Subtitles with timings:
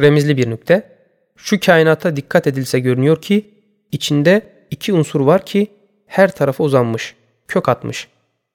[0.00, 0.90] Remizli bir nükte.
[1.36, 3.50] Şu kainata dikkat edilse görünüyor ki
[3.92, 5.66] içinde iki unsur var ki
[6.06, 7.14] her tarafa uzanmış,
[7.48, 8.08] kök atmış.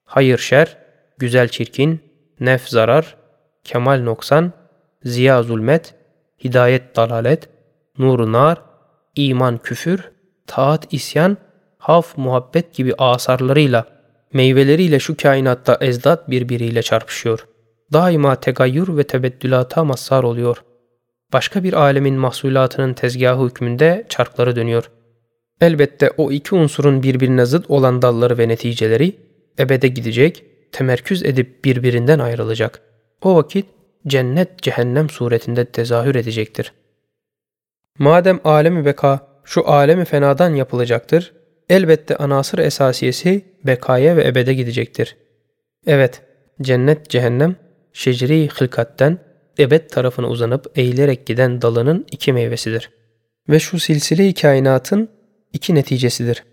[0.05, 0.77] Hayır şer,
[1.17, 1.99] güzel çirkin,
[2.39, 3.17] nef zarar,
[3.63, 4.53] kemal noksan,
[5.03, 5.93] ziya zulmet,
[6.43, 7.49] hidayet dalalet,
[7.97, 8.61] nur nar,
[9.15, 10.11] iman küfür,
[10.47, 11.37] taat isyan,
[11.77, 13.85] haf muhabbet gibi asarlarıyla,
[14.33, 17.47] meyveleriyle şu kainatta ezdat birbiriyle çarpışıyor.
[17.93, 20.57] Daima tegayyür ve tebeddülata mazhar oluyor.
[21.33, 24.91] Başka bir alemin mahsulatının tezgahı hükmünde çarkları dönüyor.
[25.61, 29.15] Elbette o iki unsurun birbirine zıt olan dalları ve neticeleri
[29.59, 32.81] ebede gidecek, temerküz edip birbirinden ayrılacak.
[33.21, 33.65] O vakit
[34.07, 36.73] cennet cehennem suretinde tezahür edecektir.
[37.99, 41.33] Madem alemi beka şu alemi fenadan yapılacaktır,
[41.69, 45.17] elbette anasır esasiyesi bekaya ve ebede gidecektir.
[45.87, 46.21] Evet,
[46.61, 47.55] cennet cehennem
[47.93, 49.17] şecri hılkatten
[49.59, 52.89] ebed tarafına uzanıp eğilerek giden dalının iki meyvesidir.
[53.49, 55.09] Ve şu silsile-i kainatın
[55.53, 56.43] iki neticesidir.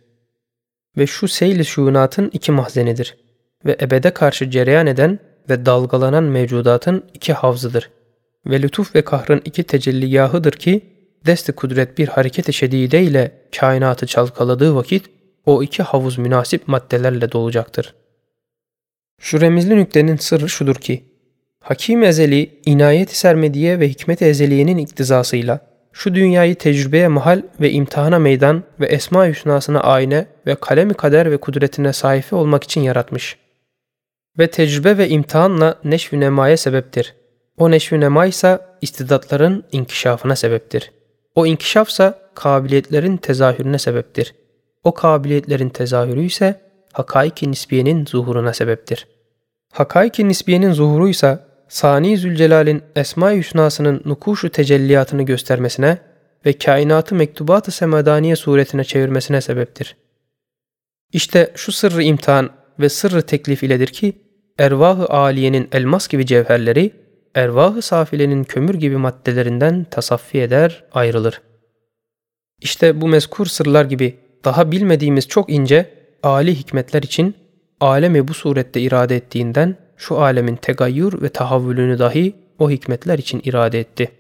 [0.97, 3.17] Ve şu seyli şuunatın iki mahzenidir.
[3.65, 5.19] Ve ebede karşı cereyan eden
[5.51, 7.91] ve dalgalanan mevcudatın iki havzıdır.
[8.47, 10.81] Ve lütuf ve kahrın iki tecelliyahıdır ki,
[11.27, 15.11] desti kudret bir hareket-i şedide ile kainatı çalkaladığı vakit,
[15.47, 17.95] o iki havuz münasip maddelerle dolacaktır.
[19.21, 21.12] Şu remizli nüktenin sırrı şudur ki,
[21.63, 25.61] Hakim ezeli, inayet-i sermediye ve hikmet-i ezeliyenin iktizasıyla,
[25.93, 31.37] şu dünyayı tecrübeye mahal ve imtihana meydan ve esma hüsnasına ayne ve kalemi kader ve
[31.37, 33.37] kudretine sahifi olmak için yaratmış.
[34.39, 37.15] Ve tecrübe ve imtihanla neşv-ü nemaya sebeptir.
[37.57, 40.93] O neşv-ü nema ise istidatların inkişafına sebeptir.
[41.35, 44.35] O inkişafsa kabiliyetlerin tezahürüne sebeptir.
[44.85, 46.61] O kabiliyetlerin tezahürü ise
[46.93, 49.07] hakaik-i nisbiyenin zuhuruna sebeptir.
[49.73, 51.39] Hakaik-i nisbiyenin zuhuru ise
[51.73, 55.99] Sani Zülcelal'in Esma-i Hüsnası'nın nukuşu tecelliyatını göstermesine
[56.47, 59.97] ve kainatı mektubat-ı semadaniye suretine çevirmesine sebeptir.
[61.13, 64.13] İşte şu sırrı imtihan ve sırrı teklif iledir ki,
[64.59, 66.91] ervah-ı aliyenin elmas gibi cevherleri,
[67.35, 71.41] ervah-ı safilenin kömür gibi maddelerinden tasaffi eder, ayrılır.
[72.61, 75.91] İşte bu mezkur sırlar gibi daha bilmediğimiz çok ince,
[76.23, 77.35] âli hikmetler için
[77.81, 83.81] alemi bu surette irade ettiğinden şu alemin tegayyür ve tahavvülünü dahi o hikmetler için irade
[83.81, 84.11] etti.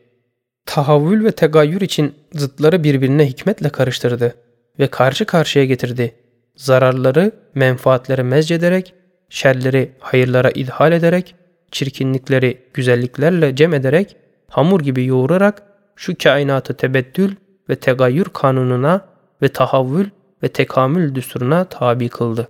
[0.66, 4.34] Tahavvül ve tegayyür için zıtları birbirine hikmetle karıştırdı
[4.78, 6.14] ve karşı karşıya getirdi.
[6.56, 8.94] Zararları menfaatlere mezcederek,
[9.28, 11.34] şerleri hayırlara idhal ederek,
[11.70, 14.16] çirkinlikleri güzelliklerle cem ederek,
[14.48, 15.62] hamur gibi yoğurarak
[15.96, 17.34] şu kainatı tebeddül
[17.68, 19.08] ve tegayyür kanununa
[19.42, 20.06] ve tahavvül
[20.42, 22.48] ve tekamül düsturuna tabi kıldı.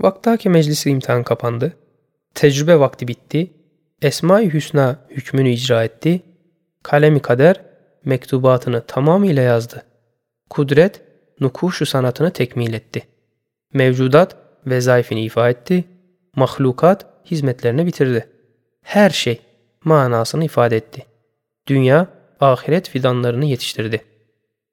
[0.00, 1.72] Vaktaki meclisi imtihan kapandı.
[2.38, 3.50] Tecrübe vakti bitti.
[4.02, 6.22] Esma-i Hüsna hükmünü icra etti.
[6.82, 7.60] Kalemi kader
[8.04, 9.82] mektubatını tamamıyla yazdı.
[10.50, 11.02] Kudret
[11.40, 13.02] nukuşu sanatını tekmil etti.
[13.74, 15.84] Mevcudat vezaifini ifa etti.
[16.36, 18.28] Mahlukat hizmetlerini bitirdi.
[18.82, 19.40] Her şey
[19.84, 21.06] manasını ifade etti.
[21.66, 22.06] Dünya
[22.40, 24.04] ahiret fidanlarını yetiştirdi.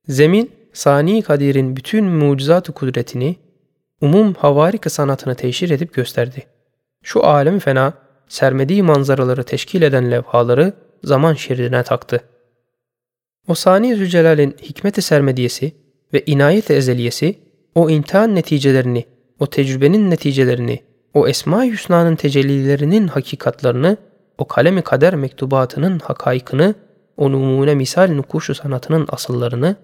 [0.08, 3.36] Zemin Sani Kadir'in bütün mucizat kudretini,
[4.02, 6.55] umum havarika sanatını teşhir edip gösterdi
[7.06, 7.94] şu alem fena,
[8.28, 10.74] sermediği manzaraları teşkil eden levhaları
[11.04, 12.22] zaman şeridine taktı.
[13.48, 15.72] O Sani Zülcelal'in hikmet-i sermediyesi
[16.14, 17.36] ve inayet-i ezeliyesi,
[17.76, 19.06] o imtihan neticelerini,
[19.40, 20.80] o tecrübenin neticelerini,
[21.14, 23.98] o Esma-i Hüsna'nın tecellilerinin hakikatlarını,
[24.38, 26.76] o kalemi kader mektubatının hakaykını,
[27.18, 29.76] o numune misal nukuşu sanatının asıllarını,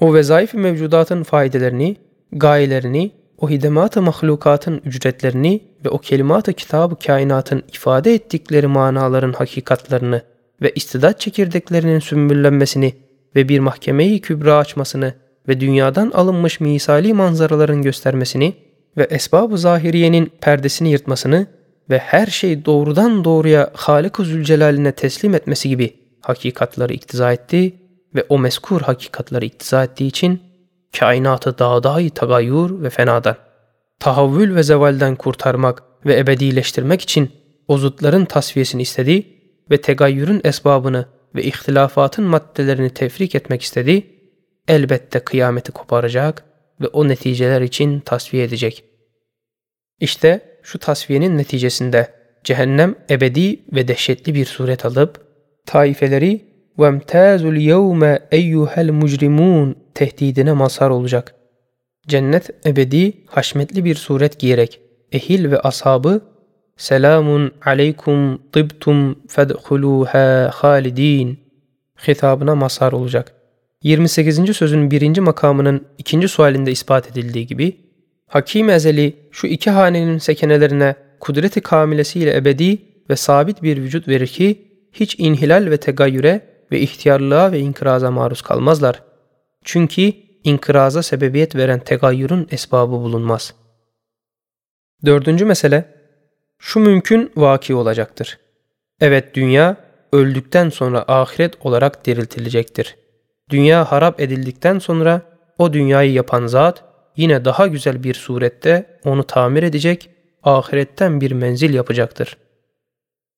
[0.00, 1.96] o vezaif mevcudatın faydelerini,
[2.32, 10.22] gayelerini, o hidemat-ı mahlukatın ücretlerini ve o kelimat-ı kitab-ı kainatın ifade ettikleri manaların hakikatlarını
[10.62, 12.94] ve istidat çekirdeklerinin sümbüllenmesini
[13.36, 15.14] ve bir mahkemeyi kübra açmasını
[15.48, 18.54] ve dünyadan alınmış misali manzaraların göstermesini
[18.96, 21.46] ve esbab-ı zahiriyenin perdesini yırtmasını
[21.90, 27.74] ve her şey doğrudan doğruya Halik-ı Zülcelal'ine teslim etmesi gibi hakikatları iktiza etti
[28.14, 30.42] ve o meskur hakikatları iktiza ettiği için
[30.98, 33.36] kainatı dağdayı tagayyur ve fenadan,
[34.03, 37.31] tahavvül ve zevalden kurtarmak ve ebedileştirmek için
[37.67, 39.25] o zıtların tasfiyesini istedi
[39.71, 41.05] ve tegayyürün esbabını
[41.35, 44.07] ve ihtilafatın maddelerini tefrik etmek istedi,
[44.67, 46.43] elbette kıyameti koparacak
[46.81, 48.83] ve o neticeler için tasfiye edecek.
[49.99, 52.13] İşte şu tasfiyenin neticesinde
[52.43, 55.27] cehennem ebedi ve dehşetli bir suret alıp,
[55.65, 61.35] taifeleri وَامْتَازُ الْيَوْمَ اَيُّهَا الْمُجْرِمُونَ tehdidine mazhar olacak.
[62.08, 64.80] Cennet ebedi, haşmetli bir suret giyerek
[65.12, 66.20] ehil ve ashabı
[66.76, 71.38] Selamun aleykum tibtum fedhuluha halidin
[72.08, 73.34] hitabına mazhar olacak.
[73.82, 74.56] 28.
[74.56, 77.76] sözün birinci makamının ikinci sualinde ispat edildiği gibi,
[78.26, 82.78] Hakim Ezeli şu iki hanenin sekenelerine kudreti kamilesiyle ebedi
[83.10, 86.40] ve sabit bir vücut verir ki, hiç inhilal ve tegayyüre
[86.72, 89.02] ve ihtiyarlığa ve inkıraza maruz kalmazlar.
[89.64, 90.12] Çünkü
[90.44, 93.54] inkıraza sebebiyet veren tegayyürün esbabı bulunmaz.
[95.04, 95.94] Dördüncü mesele,
[96.58, 98.38] şu mümkün vaki olacaktır.
[99.00, 99.76] Evet dünya
[100.12, 102.96] öldükten sonra ahiret olarak diriltilecektir.
[103.50, 105.22] Dünya harap edildikten sonra
[105.58, 106.84] o dünyayı yapan zat
[107.16, 110.10] yine daha güzel bir surette onu tamir edecek,
[110.42, 112.36] ahiretten bir menzil yapacaktır.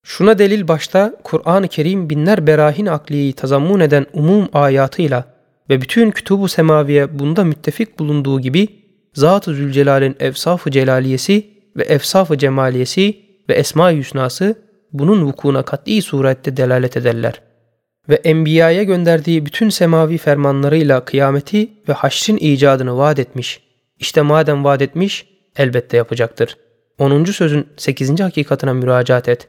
[0.05, 5.36] Şuna delil başta Kur'an-ı Kerim binler berahin akliyeyi tazammun eden umum ayatıyla
[5.70, 8.68] ve bütün kütubu semaviye bunda müttefik bulunduğu gibi
[9.14, 11.46] Zat-ı Zülcelal'in evsaf-ı celaliyesi
[11.76, 13.16] ve efsaf-ı cemaliyesi
[13.48, 14.54] ve esma-i hüsnası
[14.92, 17.40] bunun vukuuna kat'i surette delalet ederler.
[18.08, 23.60] Ve Enbiya'ya gönderdiği bütün semavi fermanlarıyla kıyameti ve haşrin icadını vaat etmiş.
[23.98, 25.26] İşte madem vaat etmiş,
[25.56, 26.56] elbette yapacaktır.
[26.98, 27.24] 10.
[27.24, 28.20] sözün 8.
[28.20, 29.48] hakikatına müracaat et.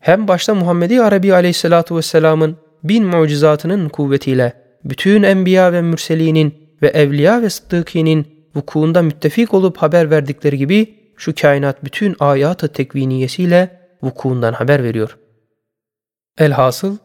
[0.00, 7.42] Hem başta Muhammedi Arabi aleyhissalatu vesselamın bin mucizatının kuvvetiyle bütün enbiya ve mürselinin ve evliya
[7.42, 8.26] ve sıddıkinin
[8.56, 15.18] vukuunda müttefik olup haber verdikleri gibi şu kainat bütün ayat-ı tekviniyesiyle vukuundan haber veriyor.
[16.38, 16.96] Elhasıl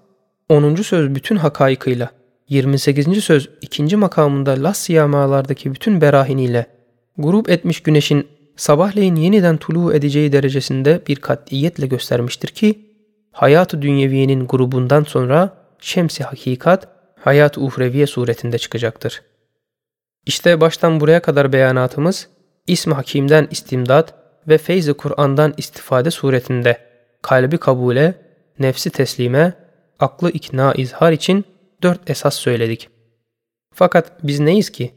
[0.49, 0.75] 10.
[0.75, 2.09] söz bütün hakaykıyla
[2.49, 3.23] 28.
[3.23, 6.65] söz ikinci makamında las siyamalardaki bütün berahiniyle
[7.17, 12.79] grup etmiş güneşin sabahleyin yeniden tulu edeceği derecesinde bir katiyetle göstermiştir ki
[13.31, 19.21] hayat-ı dünyeviyenin grubundan sonra şemsi hakikat hayat-ı uhreviye suretinde çıkacaktır.
[20.25, 22.29] İşte baştan buraya kadar beyanatımız
[22.67, 24.13] İsm Hakim'den istimdat
[24.47, 26.77] ve feyz-i Kur'an'dan istifade suretinde
[27.21, 28.15] kalbi kabule,
[28.59, 29.53] nefsi teslime,
[29.99, 31.45] aklı ikna izhar için
[31.83, 32.89] dört esas söyledik.
[33.73, 34.91] Fakat biz neyiz ki?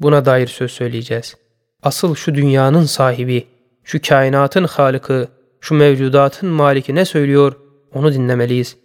[0.00, 1.36] Buna dair söz söyleyeceğiz.
[1.82, 3.46] Asıl şu dünyanın sahibi,
[3.84, 5.28] şu kainatın halıkı,
[5.60, 7.52] şu mevcudatın maliki ne söylüyor
[7.94, 8.76] onu dinlemeliyiz.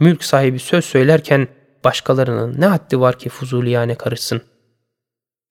[0.00, 1.48] Mülk sahibi söz söylerken
[1.83, 4.41] başkalarının ne haddi var ki fuzuliyane karışsın.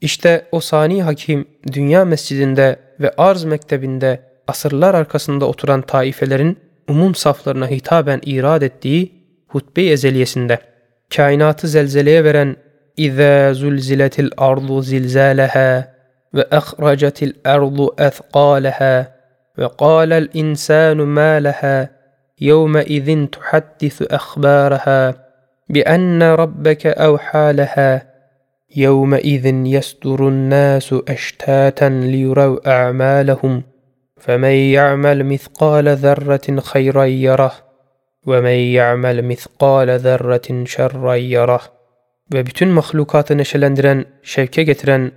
[0.01, 6.59] İşte o sani hakim dünya mescidinde ve arz mektebinde asırlar arkasında oturan taifelerin
[6.89, 9.13] umum saflarına hitaben irad ettiği
[9.49, 10.59] hutbe-i ezeliyesinde
[11.17, 12.57] kainatı zelzeleye veren
[12.99, 15.71] اِذَا زُلْزِلَتِ الْأَرْضُ زِلْزَالَهَا
[16.37, 17.79] وَأَخْرَجَتِ الْأَرْضُ
[18.09, 18.95] أَثْقَالَهَا
[19.59, 21.79] وَقَالَ الْإِنسَانُ مَا لَهَا
[22.51, 25.20] يَوْمَئِذٍ تُحَدِّثُ أَخْبَارَهَا
[25.74, 28.02] بِأَنَّ رَبَّكَ أَوْحَى لَهَا.
[28.76, 33.64] يومئذ يصدر الناس أشتاتا ليروا أعمالهم
[34.20, 37.54] فمن يعمل مثقال ذرة خيرا يره
[38.28, 41.62] ومن يعمل مثقال ذرة شرا يره.
[42.34, 44.06] ve bütün mahlukatı neşelendiren,
[44.64, 45.12] getiren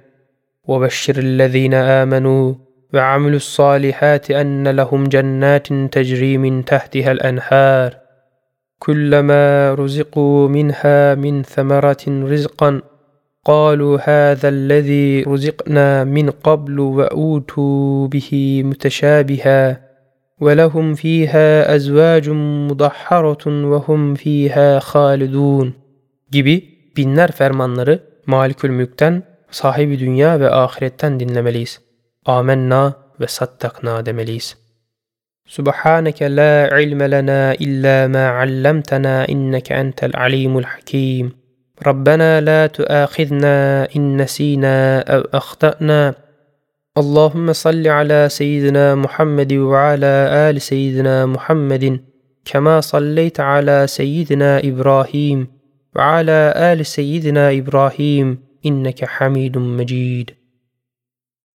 [0.66, 2.54] وَبَشِّرِ الَّذ۪ينَ آمَنُوا
[2.94, 8.03] وَعَمِلُوا الصَّالِحَاتِ أَنَّ لَهُمْ جَنَّاتٍ تَجْرِي مِنْ تَحْتِهَا الْأَنْهَارِ.
[8.85, 12.03] كُلَّمَا رُزِقُوا مِنْهَا مِنْ ثَمَرَةٍ
[12.33, 12.81] رِزْقًا
[13.45, 19.81] قالوا هذا الذي رزقنا من قبل وأوتوا به متشابها
[20.41, 22.29] ولهم فيها أزواج
[22.69, 25.73] مضحرة وهم فيها خالدون
[26.31, 31.81] gibi binler fermanları Malikül Mülk'ten, sahibi dünya ve ahiretten dinlemeliyiz.
[32.25, 34.62] Amenna ve sattakna demeliyiz.
[35.46, 41.32] Subhaneke la ilme lena illa ma allamtana inneke entel alimul hakim.
[41.86, 46.14] ربنا لا تؤاخذنا إن نسينا أو أخطأنا
[46.98, 50.14] اللهم صل على سيدنا محمد وعلى
[50.50, 52.00] آل سيدنا محمد
[52.44, 55.48] كما صليت على سيدنا إبراهيم
[55.96, 60.30] وعلى آل سيدنا إبراهيم إنك حميد مجيد